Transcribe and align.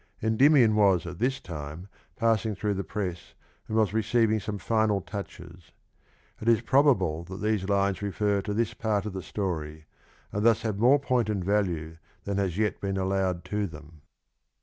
Endijminn 0.19 0.73
was 0.73 1.05
at 1.05 1.19
this 1.19 1.39
time 1.39 1.87
passing 2.15 2.55
through 2.55 2.73
the 2.73 2.83
press 2.83 3.35
and 3.67 3.77
was 3.77 3.93
receiving 3.93 4.39
some 4.39 4.57
fini\l 4.57 4.99
touches. 4.99 5.71
It 6.39 6.47
is 6.49 6.61
probable 6.61 7.23
that 7.25 7.37
these 7.37 7.69
lines 7.69 8.01
refer 8.01 8.41
to 8.41 8.53
this 8.55 8.73
part 8.73 9.05
of 9.05 9.13
the 9.13 9.21
story, 9.21 9.85
and 10.31 10.43
tlius 10.43 10.61
have 10.63 10.77
:norc 10.77 11.03
point 11.03 11.29
and 11.29 11.45
value 11.45 11.97
than 12.23 12.37
has 12.39 12.57
yet 12.57 12.81
been 12.81 12.97
allowed 12.97 13.43
tx) 13.43 13.69
them. 13.69 14.01